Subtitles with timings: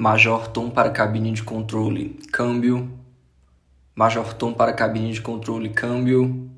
[0.00, 2.88] Major Tom para cabine de controle, câmbio.
[3.96, 6.48] Major Tom para cabine de controle, câmbio.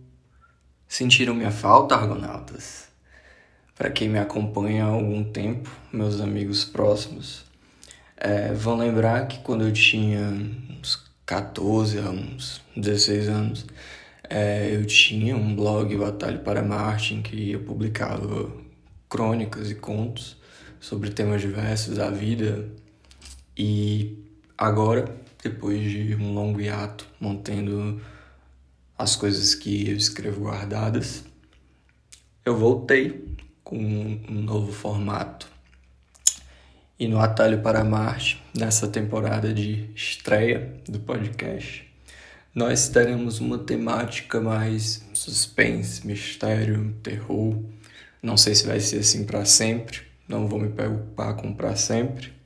[0.87, 2.89] Sentiram minha falta, argonautas?
[3.75, 7.47] Para quem me acompanha há algum tempo, meus amigos próximos,
[8.15, 10.21] é, vão lembrar que quando eu tinha
[10.79, 13.67] uns 14 a uns 16 anos,
[14.29, 18.51] é, eu tinha um blog, Batalha para Marte, em que eu publicava
[19.09, 20.37] crônicas e contos
[20.79, 22.69] sobre temas diversos da vida.
[23.63, 24.17] E
[24.57, 25.15] agora,
[25.45, 28.01] depois de um longo hiato, mantendo
[28.97, 31.23] as coisas que eu escrevo guardadas,
[32.43, 33.23] eu voltei
[33.63, 35.47] com um novo formato.
[36.99, 41.87] E no Atalho para Marte, nessa temporada de estreia do podcast,
[42.55, 47.63] nós teremos uma temática mais suspense, mistério, terror.
[48.23, 52.40] Não sei se vai ser assim para sempre, não vou me preocupar com para sempre.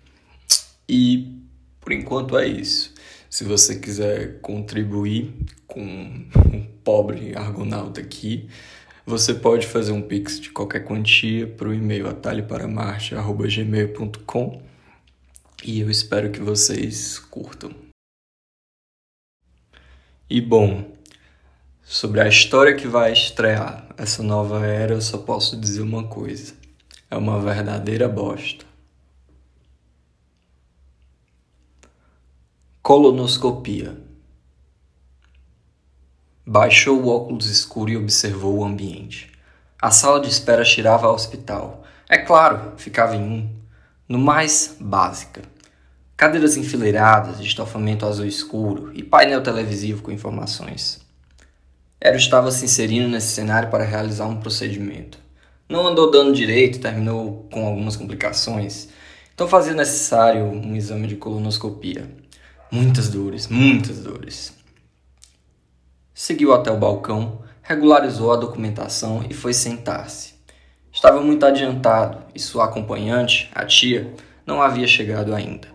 [0.89, 1.43] E
[1.81, 2.95] por enquanto é isso.
[3.29, 5.35] Se você quiser contribuir
[5.67, 8.49] com um pobre argonauta aqui,
[9.07, 14.63] você pode fazer um pix de qualquer quantia para o e-mail atalhoparamarte.gmail.com
[15.63, 17.71] e eu espero que vocês curtam.
[20.29, 20.97] E bom,
[21.83, 26.55] sobre a história que vai estrear essa nova era, eu só posso dizer uma coisa:
[27.11, 28.65] é uma verdadeira bosta.
[32.87, 33.97] Colonoscopia.
[36.45, 39.33] Baixou o óculos escuro e observou o ambiente.
[39.81, 41.83] A sala de espera cheirava ao hospital.
[42.11, 43.49] É claro, ficava em um.
[44.07, 45.41] No mais, básica.
[46.15, 51.01] Cadeiras enfileiradas, estofamento azul escuro e painel televisivo com informações.
[51.99, 55.19] Ero estava se inserindo nesse cenário para realizar um procedimento.
[55.67, 58.91] Não andou dando direito, terminou com algumas complicações,
[59.35, 62.23] então fazia necessário um exame de colonoscopia.
[62.75, 64.53] Muitas dores, muitas dores.
[66.13, 70.35] Seguiu até o balcão, regularizou a documentação e foi sentar-se.
[70.93, 74.13] Estava muito adiantado e sua acompanhante, a tia,
[74.45, 75.69] não havia chegado ainda.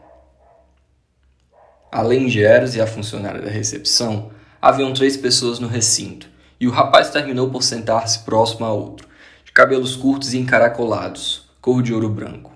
[1.89, 6.27] Além de Eros e a funcionária da recepção, haviam três pessoas no recinto,
[6.59, 9.07] e o rapaz terminou por sentar-se próximo a outro,
[9.45, 12.51] de cabelos curtos e encaracolados, cor de ouro branco.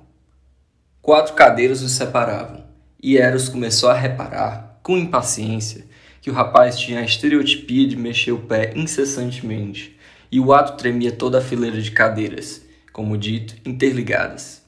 [1.01, 2.62] Quatro cadeiras os separavam,
[3.03, 5.85] e Eros começou a reparar, com impaciência,
[6.21, 9.99] que o rapaz tinha a estereotipia de mexer o pé incessantemente,
[10.31, 14.63] e o ato tremia toda a fileira de cadeiras, como dito, interligadas.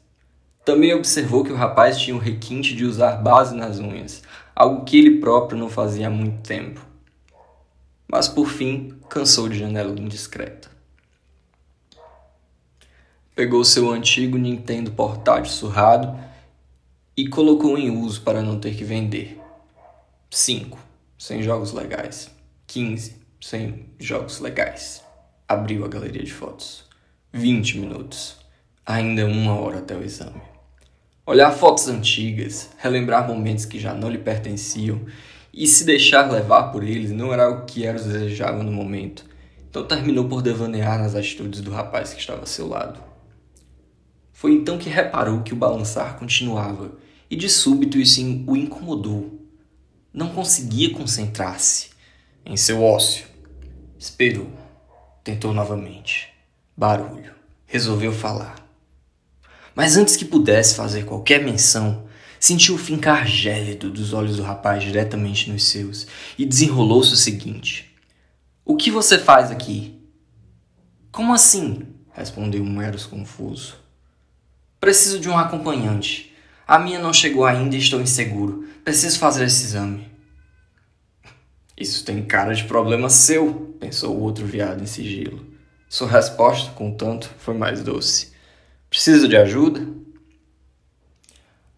[0.66, 4.22] Também observou que o rapaz tinha o requinte de usar base nas unhas,
[4.54, 6.86] algo que ele próprio não fazia há muito tempo.
[8.06, 10.70] Mas por fim, cansou de janela indiscreta.
[13.34, 16.35] Pegou seu antigo Nintendo portátil surrado
[17.18, 19.40] e colocou em uso para não ter que vender.
[20.30, 20.86] 5
[21.18, 22.30] sem jogos legais.
[22.68, 25.04] 15, sem jogos legais.
[25.48, 26.86] Abriu a galeria de fotos.
[27.32, 28.38] 20 minutos.
[28.86, 30.42] Ainda uma hora até o exame.
[31.26, 35.02] Olhar fotos antigas, relembrar momentos que já não lhe pertenciam
[35.52, 39.26] e se deixar levar por eles não era o que Eros desejava no momento.
[39.70, 43.00] Então terminou por devanear nas atitudes do rapaz que estava a seu lado.
[44.32, 46.92] Foi então que reparou que o balançar continuava
[47.30, 49.36] e de súbito isso o incomodou
[50.16, 51.90] não conseguia concentrar-se
[52.46, 53.26] em seu ócio.
[54.00, 54.50] Esperou.
[55.24, 56.30] Tentou novamente.
[56.76, 57.34] Barulho.
[57.66, 58.56] Resolveu falar.
[59.76, 62.06] Mas antes que pudesse fazer qualquer menção,
[62.40, 67.94] sentiu o fincar gélido dos olhos do rapaz diretamente nos seus e desenrolou-se o seguinte:
[68.64, 70.00] O que você faz aqui?
[71.12, 71.88] Como assim?
[72.14, 73.76] respondeu um Eros confuso.
[74.80, 76.35] Preciso de um acompanhante.
[76.68, 78.68] A minha não chegou ainda e estou inseguro.
[78.84, 80.10] Preciso fazer esse exame.
[81.78, 85.46] Isso tem cara de problema seu, pensou o outro viado em sigilo.
[85.88, 88.32] Sua resposta, contanto, foi mais doce.
[88.90, 89.86] Precisa de ajuda?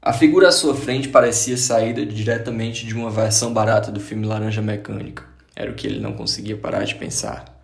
[0.02, 4.62] A figura à sua frente parecia saída diretamente de uma versão barata do filme Laranja
[4.62, 5.26] Mecânica.
[5.54, 7.62] Era o que ele não conseguia parar de pensar.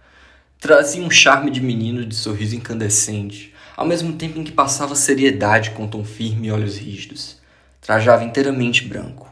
[0.59, 5.71] Trazia um charme de menino de sorriso incandescente, ao mesmo tempo em que passava seriedade
[5.71, 7.37] com tom firme e olhos rígidos.
[7.81, 9.31] Trajava inteiramente branco.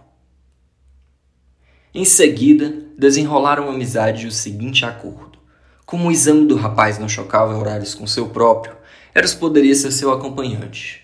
[1.93, 5.39] Em seguida, desenrolaram a amizade e o seguinte acordo.
[5.85, 8.77] Como o exame do rapaz não chocava horários com seu próprio,
[9.13, 11.01] Eros poderia ser seu acompanhante.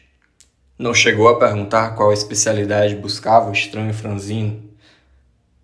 [0.79, 4.63] Não chegou a perguntar qual especialidade buscava o estranho franzino.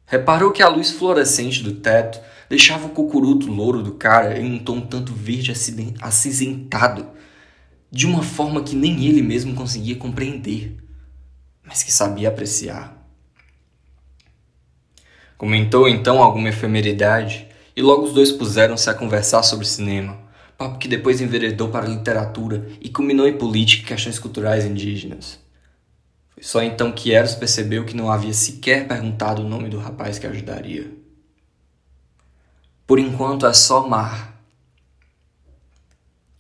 [0.06, 4.60] Reparou que a luz fluorescente do teto deixava o cucuruto louro do cara em um
[4.60, 5.54] tom tanto verde
[6.02, 7.08] acinzentado,
[7.94, 10.80] de uma forma que nem ele mesmo conseguia compreender.
[11.64, 13.08] mas que sabia apreciar.
[15.38, 20.20] Comentou então alguma efemeridade e logo os dois puseram-se a conversar sobre cinema,
[20.58, 25.40] papo que depois enveredou para literatura e culminou em política e questões culturais indígenas.
[26.34, 30.20] Foi só então que Eros percebeu que não havia sequer perguntado o nome do rapaz
[30.20, 30.92] que ajudaria.
[32.86, 34.33] Por enquanto é só Mar.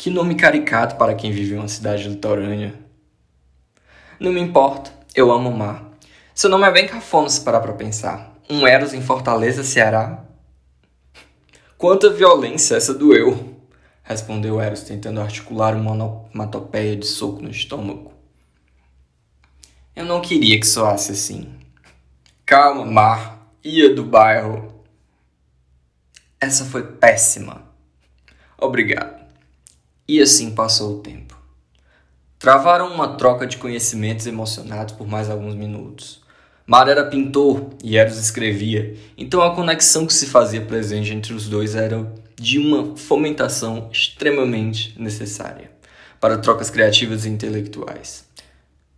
[0.03, 2.73] Que nome caricato para quem vive em uma cidade litorânea.
[4.19, 5.91] Não me importa, eu amo o mar.
[6.35, 8.35] Seu nome é bem cafona se parar pra pensar.
[8.49, 10.25] Um Eros em Fortaleza, Ceará.
[11.77, 13.57] Quanta violência, essa doeu,
[14.03, 18.11] respondeu Eros, tentando articular uma onomatopeia de soco no estômago.
[19.95, 21.49] Eu não queria que soasse assim.
[22.45, 23.47] Calma, Mar.
[23.63, 24.83] Ia do bairro.
[26.41, 27.63] Essa foi péssima.
[28.57, 29.22] Obrigado.
[30.05, 31.37] E assim passou o tempo.
[32.37, 36.21] Travaram uma troca de conhecimentos emocionados por mais alguns minutos.
[36.67, 41.47] Mar era pintor e Eros escrevia, então a conexão que se fazia presente entre os
[41.47, 45.71] dois era de uma fomentação extremamente necessária
[46.19, 48.25] para trocas criativas e intelectuais.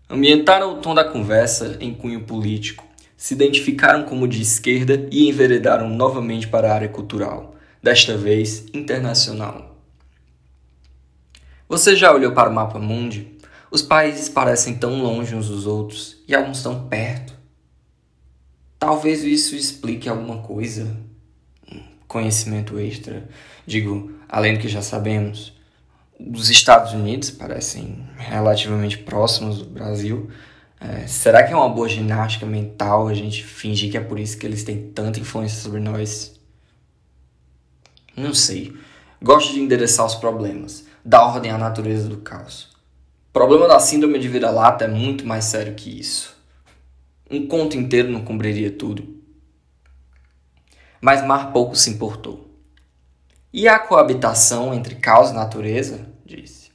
[0.10, 2.84] Ambientaram o tom da conversa em cunho político,
[3.16, 9.75] se identificaram como de esquerda e enveredaram novamente para a área cultural, desta vez internacional.
[11.68, 13.36] Você já olhou para o mapa mundi?
[13.72, 17.34] Os países parecem tão longe uns dos outros e alguns tão perto.
[18.78, 20.96] Talvez isso explique alguma coisa.
[22.08, 23.28] Conhecimento extra.
[23.66, 25.54] Digo, além do que já sabemos.
[26.20, 30.30] Os Estados Unidos parecem relativamente próximos do Brasil.
[30.80, 34.38] É, será que é uma boa ginástica mental a gente fingir que é por isso
[34.38, 36.40] que eles têm tanta influência sobre nós?
[38.16, 38.74] Não sei.
[39.22, 42.76] Gosto de endereçar os problemas, dar ordem à natureza do caos
[43.36, 46.38] problema da síndrome de vira-lata é muito mais sério que isso.
[47.30, 49.06] Um conto inteiro não cobriria tudo.
[51.02, 52.50] Mas Mar pouco se importou.
[53.52, 56.08] E a coabitação entre caos e natureza?
[56.26, 56.72] Disse.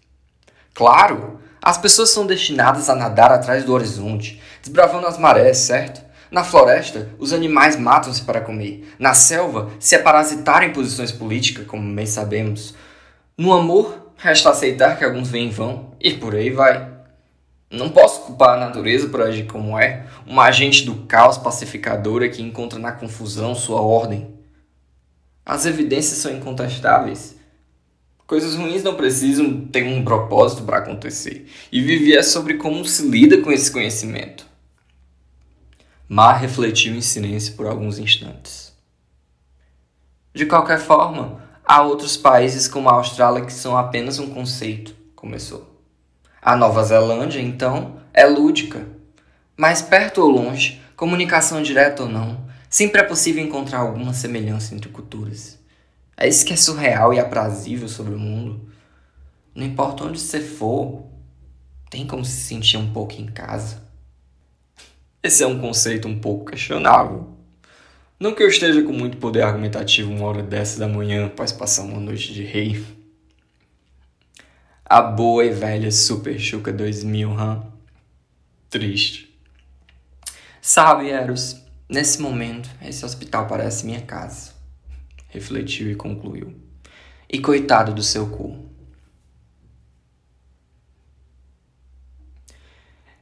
[0.75, 6.05] Claro, as pessoas são destinadas a nadar atrás do horizonte, desbravando as marés, certo?
[6.31, 8.87] Na floresta, os animais matam-se para comer.
[8.99, 12.75] Na selva, se é parasitar em posições políticas, como bem sabemos.
[13.35, 16.93] No amor, Resta aceitar que alguns vêm em vão e por aí vai.
[17.71, 22.43] Não posso culpar a natureza por agir como é, uma agente do caos pacificadora que
[22.43, 24.35] encontra na confusão sua ordem.
[25.43, 27.35] As evidências são incontestáveis.
[28.27, 33.09] Coisas ruins não precisam ter um propósito para acontecer, e viver é sobre como se
[33.09, 34.47] lida com esse conhecimento.
[36.07, 38.77] Mar refletiu em silêncio por alguns instantes.
[40.35, 45.81] De qualquer forma, Há outros países como a Austrália que são apenas um conceito, começou.
[46.43, 48.89] A Nova Zelândia, então, é lúdica.
[49.57, 54.91] Mais perto ou longe, comunicação direta ou não, sempre é possível encontrar alguma semelhança entre
[54.91, 55.61] culturas.
[56.17, 58.69] É isso que é surreal e aprazível sobre o mundo.
[59.55, 61.05] Não importa onde você for,
[61.89, 63.81] tem como se sentir um pouco em casa.
[65.23, 67.29] Esse é um conceito um pouco questionável.
[68.21, 71.85] Não que eu esteja com muito poder argumentativo uma hora dessa da manhã após passar
[71.85, 72.85] uma noite de rei.
[74.85, 77.63] A boa e velha Super Chuca 2000, hã?
[78.69, 79.35] Triste.
[80.61, 84.53] Sabe, Eros, nesse momento, esse hospital parece minha casa.
[85.31, 86.55] Refletiu e concluiu.
[87.27, 88.69] E coitado do seu cu.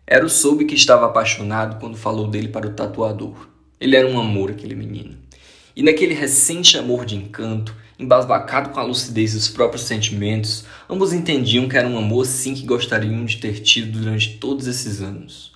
[0.04, 3.57] Eros soube que estava apaixonado quando falou dele para o tatuador.
[3.80, 5.16] Ele era um amor, aquele menino.
[5.74, 11.68] E naquele recente amor de encanto, embasbacado com a lucidez dos próprios sentimentos, ambos entendiam
[11.68, 15.52] que era um amor sim que gostariam de ter tido durante todos esses anos.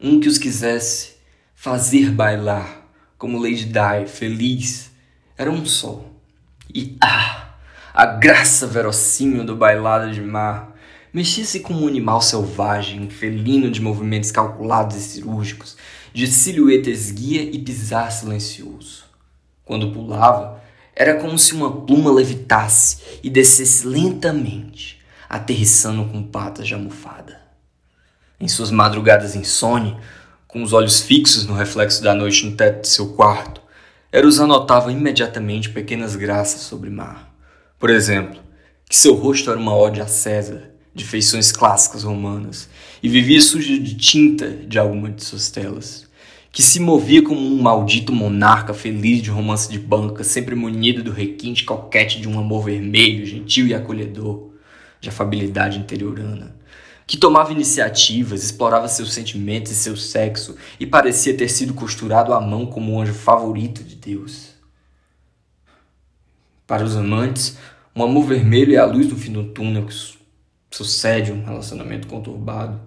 [0.00, 1.14] Um que os quisesse
[1.54, 4.90] fazer bailar, como Lady Di, feliz.
[5.36, 6.04] Era um só.
[6.72, 7.54] E ah,
[7.92, 10.73] a graça verossímil do bailado de mar
[11.14, 15.76] Mexia-se como um animal selvagem, felino de movimentos calculados e cirúrgicos,
[16.12, 19.04] de silhueta esguia e pisar silencioso.
[19.64, 20.60] Quando pulava,
[20.92, 27.40] era como se uma pluma levitasse e descesse lentamente, aterrissando com patas de almofada.
[28.40, 29.96] Em suas madrugadas insone,
[30.48, 33.62] com os olhos fixos no reflexo da noite no teto de seu quarto,
[34.10, 37.32] Eros anotava imediatamente pequenas graças sobre mar.
[37.78, 38.40] Por exemplo,
[38.88, 42.68] que seu rosto era uma ode a César, de feições clássicas romanas,
[43.02, 46.06] e vivia sujo de tinta de alguma de suas telas,
[46.52, 51.10] que se movia como um maldito monarca feliz de romance de banca, sempre munido do
[51.10, 54.50] requinte coquete de um amor vermelho, gentil e acolhedor,
[55.00, 56.56] de afabilidade interiorana,
[57.06, 62.40] que tomava iniciativas, explorava seus sentimentos e seu sexo e parecia ter sido costurado à
[62.40, 64.54] mão como o anjo favorito de Deus.
[66.66, 67.58] Para os amantes,
[67.94, 69.86] um amor vermelho é a luz no fim do túnel
[70.74, 72.80] sucede um relacionamento conturbado.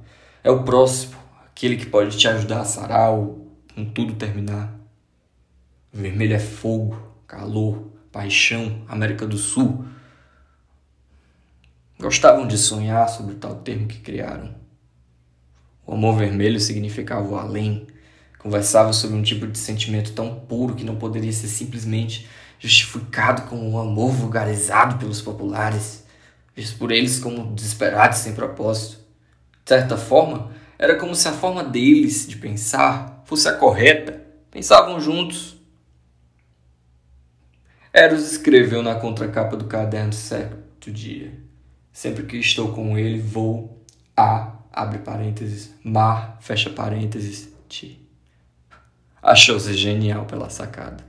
[0.43, 1.15] É o próximo,
[1.45, 4.77] aquele que pode te ajudar a sarar ou com tudo terminar.
[5.93, 9.85] Vermelho é fogo, calor, paixão, América do Sul.
[11.97, 14.53] Gostavam de sonhar sobre o tal termo que criaram.
[15.85, 17.87] O amor vermelho significava o além.
[18.37, 22.27] Conversava sobre um tipo de sentimento tão puro que não poderia ser simplesmente
[22.59, 26.05] justificado como um amor vulgarizado pelos populares,
[26.57, 28.97] visto por eles como desesperados sem propósito.
[29.63, 34.25] De certa forma, era como se a forma deles de pensar fosse a correta.
[34.49, 35.55] Pensavam juntos.
[37.93, 41.31] Eros escreveu na contracapa do caderno certo dia.
[41.93, 43.83] Sempre que estou com ele, vou
[44.15, 48.01] a, abre parênteses, mar, fecha parênteses, ti.
[49.21, 51.03] Achou-se genial pela sacada.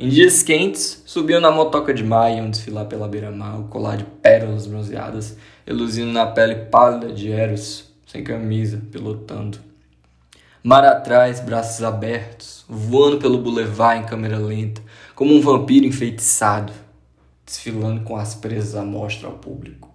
[0.00, 3.96] Em dias quentes, subiu na motoca de maio e iam desfilar pela beira-mar, o colar
[3.96, 5.36] de pérolas bronzeadas,
[5.66, 9.58] reluzindo na pele pálida de Eros, sem camisa, pilotando.
[10.62, 14.80] Mar atrás, braços abertos, voando pelo boulevard em câmera lenta,
[15.16, 16.72] como um vampiro enfeitiçado
[17.48, 19.92] desfilando com as presas à mostra ao público.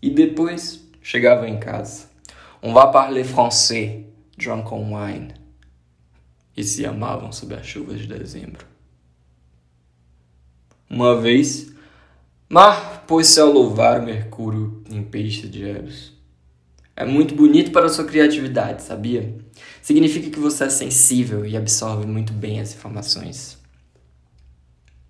[0.00, 2.06] E depois chegava em casa.
[2.62, 4.04] On va parler français,
[4.38, 5.34] drunk on wine.
[6.56, 8.77] E se amavam sob as chuvas de dezembro.
[10.90, 11.70] Uma vez,
[12.48, 16.14] Mar pôs-se louvar o Mercúrio em peixe de Eros.
[16.96, 19.36] É muito bonito para a sua criatividade, sabia?
[19.82, 23.58] Significa que você é sensível e absorve muito bem as informações.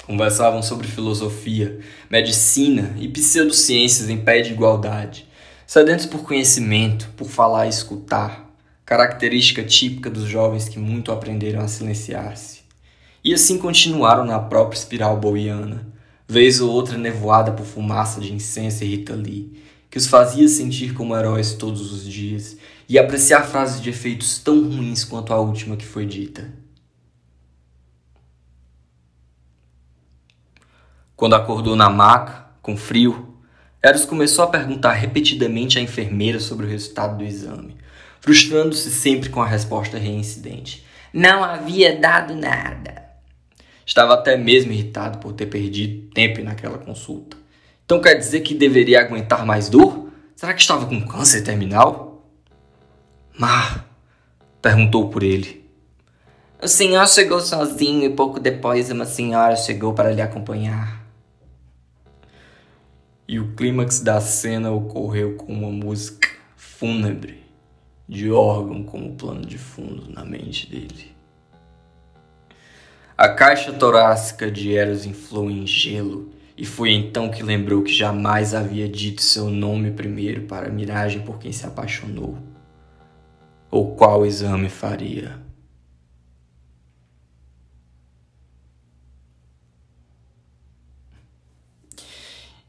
[0.05, 1.79] Conversavam sobre filosofia,
[2.11, 5.29] medicina e pseudociências em pé de igualdade,
[5.65, 8.53] sedentos por conhecimento, por falar e escutar,
[8.85, 12.58] característica típica dos jovens que muito aprenderam a silenciar-se.
[13.25, 15.87] E assim continuaram na própria espiral boiana,
[16.27, 20.93] vez ou outra nevoada por fumaça de incenso e Rita Lee, que os fazia sentir
[20.93, 22.57] como heróis todos os dias
[22.89, 26.53] e apreciar frases de efeitos tão ruins quanto a última que foi dita.
[31.17, 33.35] Quando acordou na maca, com frio,
[33.83, 37.77] Eros começou a perguntar repetidamente à enfermeira sobre o resultado do exame,
[38.21, 40.85] frustrando-se sempre com a resposta reincidente.
[41.13, 43.08] Não havia dado nada.
[43.89, 47.39] Estava até mesmo irritado por ter perdido tempo naquela consulta.
[47.87, 50.11] Então quer dizer que deveria aguentar mais dor?
[50.37, 52.29] Será que estava com câncer terminal?
[53.39, 53.89] Mar
[54.61, 55.67] perguntou por ele.
[56.63, 61.09] O senhor chegou sozinho e pouco depois uma senhora chegou para lhe acompanhar
[63.29, 67.43] e o clímax da cena ocorreu com uma música fúnebre
[68.09, 71.18] de órgão como plano de fundo na mente dele.
[73.19, 78.55] A caixa torácica de Eros inflou em gelo e foi então que lembrou que jamais
[78.55, 82.39] havia dito seu nome primeiro para a miragem por quem se apaixonou,
[83.73, 85.37] ou qual exame faria.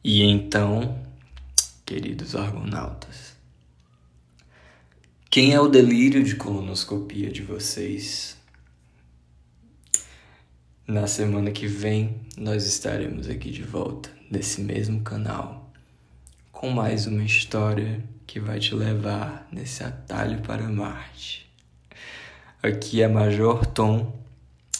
[0.03, 0.97] E então,
[1.85, 3.35] queridos argonautas,
[5.29, 8.38] quem é o delírio de colonoscopia de vocês?
[10.89, 15.71] Na semana que vem, nós estaremos aqui de volta, nesse mesmo canal,
[16.51, 21.47] com mais uma história que vai te levar nesse atalho para Marte.
[22.63, 24.19] Aqui é Major Tom.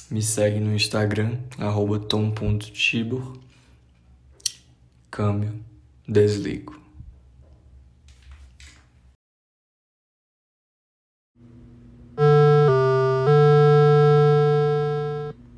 [0.10, 1.38] Me segue no Instagram,
[2.08, 3.38] tom.tibor
[5.12, 5.64] câmbio,
[6.08, 6.79] desligo.